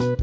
Mana 0.00 0.16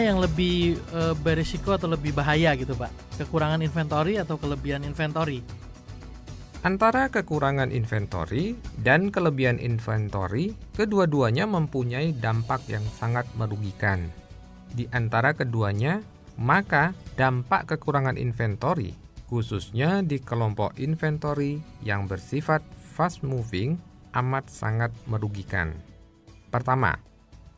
yang 0.00 0.16
lebih 0.16 0.80
e, 0.80 1.12
berisiko 1.20 1.76
atau 1.76 1.92
lebih 1.92 2.16
bahaya 2.16 2.56
gitu, 2.56 2.72
Pak? 2.72 3.20
Kekurangan 3.20 3.60
inventory 3.60 4.16
atau 4.16 4.40
kelebihan 4.40 4.80
inventory? 4.80 5.44
Antara 6.64 7.12
kekurangan 7.12 7.68
inventory 7.68 8.56
dan 8.80 9.12
kelebihan 9.12 9.60
inventory, 9.60 10.56
kedua-duanya 10.72 11.44
mempunyai 11.44 12.16
dampak 12.16 12.64
yang 12.72 12.88
sangat 12.96 13.28
merugikan. 13.36 14.08
Di 14.72 14.88
antara 14.88 15.36
keduanya, 15.36 16.00
maka 16.40 16.96
dampak 17.20 17.76
kekurangan 17.76 18.16
inventory, 18.16 18.96
khususnya 19.30 20.02
di 20.02 20.18
kelompok 20.18 20.74
inventory 20.76 21.62
yang 21.86 22.10
bersifat 22.10 22.60
fast 22.76 23.22
moving, 23.22 23.78
amat 24.12 24.50
sangat 24.50 24.90
merugikan. 25.06 25.72
Pertama, 26.50 26.98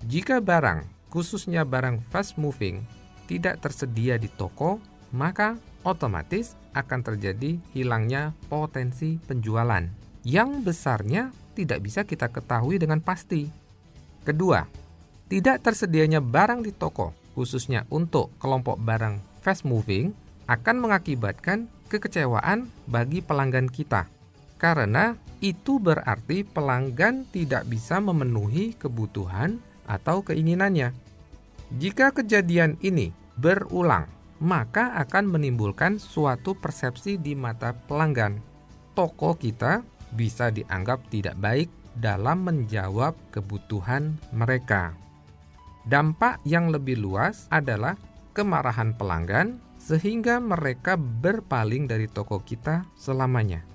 jika 0.04 0.44
barang, 0.44 0.84
khususnya 1.08 1.64
barang 1.64 2.04
fast 2.12 2.36
moving, 2.36 2.84
tidak 3.24 3.64
tersedia 3.64 4.20
di 4.20 4.28
toko, 4.28 4.76
maka 5.16 5.56
otomatis 5.82 6.54
akan 6.76 7.00
terjadi 7.00 7.56
hilangnya 7.72 8.36
potensi 8.52 9.16
penjualan 9.24 9.82
yang 10.22 10.62
besarnya 10.62 11.32
tidak 11.56 11.84
bisa 11.84 12.04
kita 12.04 12.28
ketahui 12.28 12.76
dengan 12.76 13.00
pasti. 13.00 13.48
Kedua, 14.22 14.62
tidak 15.26 15.64
tersedianya 15.64 16.20
barang 16.20 16.62
di 16.62 16.72
toko, 16.76 17.16
khususnya 17.32 17.88
untuk 17.88 18.30
kelompok 18.38 18.78
barang 18.78 19.42
fast 19.42 19.64
moving, 19.66 20.14
akan 20.52 20.76
mengakibatkan 20.84 21.72
kekecewaan 21.88 22.68
bagi 22.84 23.24
pelanggan 23.24 23.72
kita. 23.72 24.04
Karena 24.60 25.16
itu 25.40 25.80
berarti 25.80 26.44
pelanggan 26.44 27.24
tidak 27.32 27.64
bisa 27.66 27.98
memenuhi 27.98 28.76
kebutuhan 28.76 29.58
atau 29.88 30.20
keinginannya. 30.20 30.92
Jika 31.80 32.12
kejadian 32.12 32.76
ini 32.84 33.10
berulang 33.40 34.06
maka 34.42 34.98
akan 34.98 35.38
menimbulkan 35.38 36.02
suatu 36.02 36.58
persepsi 36.58 37.14
di 37.14 37.38
mata 37.38 37.70
pelanggan. 37.86 38.42
Toko 38.92 39.38
kita 39.38 39.86
bisa 40.12 40.50
dianggap 40.50 41.06
tidak 41.08 41.38
baik 41.38 41.70
dalam 41.94 42.42
menjawab 42.42 43.14
kebutuhan 43.30 44.18
mereka. 44.34 44.98
Dampak 45.86 46.42
yang 46.42 46.74
lebih 46.74 46.98
luas 46.98 47.46
adalah 47.54 47.94
kemarahan 48.34 48.98
pelanggan 48.98 49.62
sehingga 49.82 50.38
mereka 50.38 50.94
berpaling 50.94 51.90
dari 51.90 52.06
toko 52.06 52.38
kita 52.38 52.86
selamanya. 52.94 53.66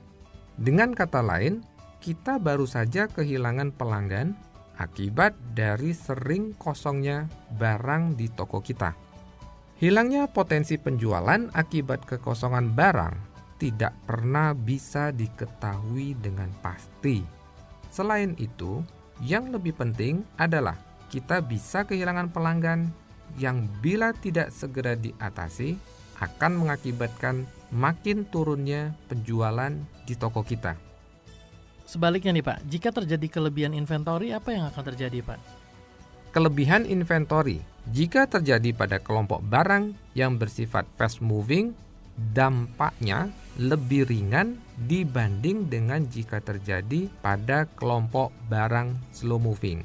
Dengan 0.55 0.95
kata 0.95 1.19
lain, 1.19 1.59
kita 1.99 2.39
baru 2.39 2.63
saja 2.63 3.11
kehilangan 3.11 3.75
pelanggan 3.75 4.31
akibat 4.79 5.35
dari 5.51 5.91
sering 5.91 6.55
kosongnya 6.55 7.27
barang 7.59 8.15
di 8.15 8.31
toko 8.31 8.63
kita. 8.63 8.95
Hilangnya 9.77 10.31
potensi 10.31 10.79
penjualan 10.79 11.51
akibat 11.53 12.07
kekosongan 12.07 12.73
barang 12.73 13.15
tidak 13.61 13.93
pernah 14.07 14.55
bisa 14.55 15.13
diketahui 15.13 16.17
dengan 16.17 16.49
pasti. 16.63 17.21
Selain 17.91 18.33
itu, 18.41 18.81
yang 19.21 19.53
lebih 19.53 19.75
penting 19.77 20.25
adalah 20.39 20.77
kita 21.09 21.41
bisa 21.43 21.85
kehilangan 21.85 22.33
pelanggan 22.33 22.89
yang 23.37 23.65
bila 23.83 24.15
tidak 24.17 24.49
segera 24.49 24.97
diatasi 24.97 25.96
akan 26.17 26.65
mengakibatkan 26.65 27.45
makin 27.69 28.25
turunnya 28.27 28.95
penjualan 29.11 29.73
di 30.07 30.13
toko 30.17 30.41
kita. 30.41 30.77
Sebaliknya 31.87 32.35
nih 32.35 32.45
Pak, 32.45 32.57
jika 32.67 32.89
terjadi 32.91 33.27
kelebihan 33.31 33.71
inventory 33.71 34.35
apa 34.35 34.51
yang 34.51 34.67
akan 34.67 34.83
terjadi 34.91 35.23
Pak? 35.23 35.39
Kelebihan 36.35 36.83
inventory 36.83 37.63
jika 37.87 38.27
terjadi 38.27 38.75
pada 38.75 38.99
kelompok 38.99 39.39
barang 39.47 39.95
yang 40.11 40.35
bersifat 40.35 40.83
fast 40.99 41.23
moving, 41.23 41.71
dampaknya 42.35 43.31
lebih 43.55 44.03
ringan 44.11 44.59
dibanding 44.75 45.71
dengan 45.71 46.03
jika 46.11 46.43
terjadi 46.43 47.07
pada 47.23 47.63
kelompok 47.79 48.35
barang 48.51 48.91
slow 49.15 49.39
moving. 49.39 49.81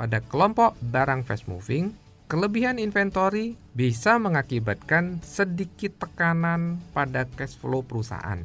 Pada 0.00 0.24
kelompok 0.24 0.74
barang 0.80 1.28
fast 1.28 1.44
moving, 1.44 1.92
kelebihan 2.26 2.78
inventory 2.82 3.58
bisa 3.74 4.18
mengakibatkan 4.18 5.22
sedikit 5.22 6.02
tekanan 6.02 6.82
pada 6.94 7.26
cash 7.38 7.58
flow 7.58 7.82
perusahaan, 7.82 8.42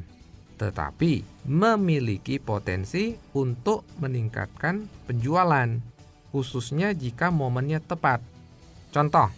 tetapi 0.58 1.26
memiliki 1.46 2.38
potensi 2.38 3.14
untuk 3.34 3.82
meningkatkan 3.98 4.86
penjualan, 5.06 5.68
khususnya 6.30 6.94
jika 6.94 7.28
momennya 7.34 7.82
tepat 7.82 8.32
Contoh, 8.92 9.32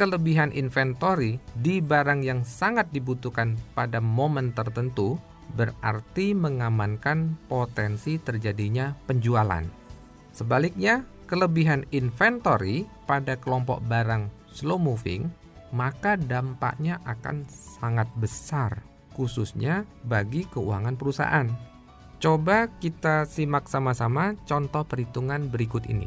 kelebihan 0.00 0.48
inventory 0.56 1.36
di 1.52 1.84
barang 1.84 2.24
yang 2.24 2.40
sangat 2.40 2.88
dibutuhkan 2.88 3.52
pada 3.76 4.00
momen 4.00 4.56
tertentu 4.56 5.20
berarti 5.52 6.32
mengamankan 6.32 7.36
potensi 7.52 8.16
terjadinya 8.16 8.96
penjualan. 9.04 9.64
Sebaliknya, 10.32 11.04
kelebihan 11.28 11.84
inventory 11.92 12.88
pada 13.04 13.36
kelompok 13.36 13.84
barang 13.84 14.32
slow 14.48 14.80
moving 14.80 15.28
maka 15.76 16.16
dampaknya 16.16 16.96
akan 17.04 17.44
sangat 17.52 18.08
besar 18.16 18.80
khususnya 19.12 19.82
bagi 20.06 20.46
keuangan 20.46 20.94
perusahaan. 20.94 21.50
Coba 22.18 22.70
kita 22.78 23.26
simak 23.26 23.66
sama-sama 23.70 24.34
contoh 24.46 24.82
perhitungan 24.86 25.50
berikut 25.50 25.86
ini. 25.90 26.06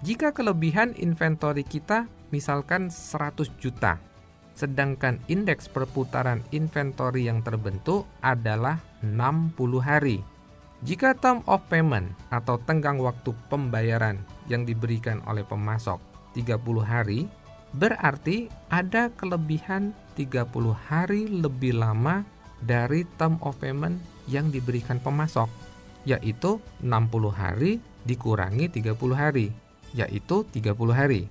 Jika 0.00 0.32
kelebihan 0.32 0.96
inventory 0.96 1.60
kita 1.60 2.08
misalkan 2.32 2.88
100 2.88 3.52
juta, 3.60 4.00
sedangkan 4.56 5.20
indeks 5.28 5.68
perputaran 5.68 6.40
inventory 6.52 7.28
yang 7.28 7.44
terbentuk 7.44 8.08
adalah 8.24 8.80
60 9.04 9.56
hari. 9.80 10.24
Jika 10.80 11.12
term 11.12 11.44
of 11.44 11.60
payment 11.68 12.08
atau 12.32 12.56
tenggang 12.64 12.96
waktu 12.96 13.36
pembayaran 13.52 14.16
yang 14.48 14.64
diberikan 14.64 15.20
oleh 15.28 15.44
pemasok 15.44 16.00
30 16.32 16.56
hari, 16.80 17.28
berarti 17.76 18.48
ada 18.72 19.12
kelebihan 19.12 19.92
30 20.16 20.48
hari 20.72 21.28
lebih 21.28 21.76
lama 21.76 22.24
dari 22.64 23.04
term 23.20 23.36
of 23.44 23.60
payment 23.60 24.00
yang 24.24 24.48
diberikan 24.48 24.96
pemasok, 25.04 25.52
yaitu 26.08 26.56
60 26.80 27.28
hari 27.28 27.76
dikurangi 28.08 28.72
30 28.72 28.96
hari 29.12 29.52
yaitu 29.92 30.48
30 30.48 30.96
hari. 30.96 31.28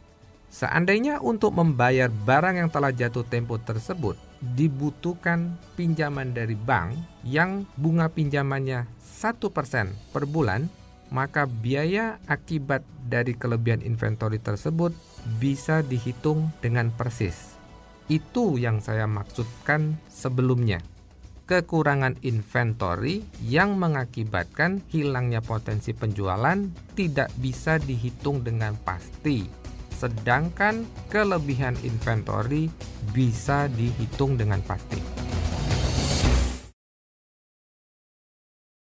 Seandainya 0.50 1.22
untuk 1.26 1.58
membayar 1.58 2.10
barang 2.10 2.56
yang 2.58 2.70
telah 2.70 2.94
jatuh 2.94 3.26
tempo 3.26 3.58
tersebut 3.58 4.29
dibutuhkan 4.40 5.60
pinjaman 5.76 6.32
dari 6.32 6.56
bank 6.56 6.96
yang 7.28 7.68
bunga 7.76 8.08
pinjamannya 8.08 8.88
1% 9.00 10.16
per 10.16 10.24
bulan, 10.24 10.72
maka 11.12 11.44
biaya 11.50 12.22
akibat 12.30 12.86
dari 13.10 13.36
kelebihan 13.36 13.84
inventory 13.84 14.40
tersebut 14.40 14.96
bisa 15.42 15.84
dihitung 15.84 16.54
dengan 16.64 16.94
persis. 16.94 17.60
Itu 18.08 18.58
yang 18.58 18.80
saya 18.82 19.06
maksudkan 19.06 20.00
sebelumnya 20.10 20.80
kekurangan 21.50 22.22
inventory 22.22 23.26
yang 23.42 23.74
mengakibatkan 23.82 24.86
hilangnya 24.94 25.42
potensi 25.42 25.98
penjualan 25.98 26.62
tidak 26.94 27.34
bisa 27.42 27.82
dihitung 27.82 28.46
dengan 28.46 28.78
pasti. 28.86 29.59
Sedangkan 30.00 30.88
kelebihan 31.12 31.76
inventory 31.84 32.72
bisa 33.12 33.68
dihitung 33.68 34.40
dengan 34.40 34.64
pasti. 34.64 35.19